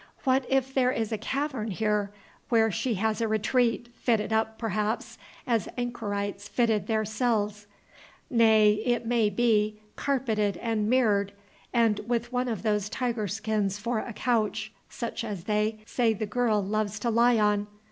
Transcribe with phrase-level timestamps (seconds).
[0.23, 2.11] What if there is a cavern here,
[2.49, 7.67] where she has a retreat, fitted up, perhaps, as anchorites fitted their cells,
[8.27, 11.33] nay, it may be, carpeted and mirrored,
[11.71, 16.25] and with one of those tiger skins for a couch, such as they, say the
[16.25, 17.67] girl loves to lie on?